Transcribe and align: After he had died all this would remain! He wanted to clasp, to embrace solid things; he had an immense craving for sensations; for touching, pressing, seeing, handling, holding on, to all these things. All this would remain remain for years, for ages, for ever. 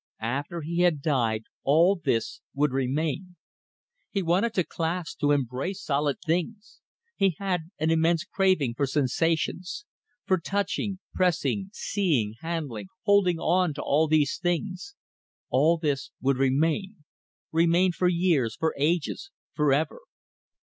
After 0.23 0.61
he 0.61 0.79
had 0.81 0.99
died 1.03 1.43
all 1.63 1.95
this 1.95 2.41
would 2.55 2.71
remain! 2.71 3.35
He 4.09 4.23
wanted 4.23 4.55
to 4.55 4.63
clasp, 4.63 5.19
to 5.19 5.29
embrace 5.31 5.79
solid 5.83 6.17
things; 6.25 6.81
he 7.15 7.35
had 7.37 7.69
an 7.77 7.91
immense 7.91 8.23
craving 8.23 8.73
for 8.73 8.87
sensations; 8.87 9.85
for 10.25 10.39
touching, 10.39 10.97
pressing, 11.13 11.69
seeing, 11.71 12.33
handling, 12.39 12.87
holding 13.05 13.37
on, 13.37 13.75
to 13.75 13.83
all 13.83 14.07
these 14.07 14.39
things. 14.39 14.95
All 15.51 15.77
this 15.77 16.09
would 16.19 16.37
remain 16.39 17.03
remain 17.51 17.91
for 17.91 18.07
years, 18.07 18.55
for 18.55 18.73
ages, 18.79 19.29
for 19.53 19.71
ever. 19.71 19.99